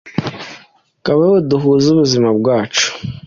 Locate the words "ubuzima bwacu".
1.91-2.87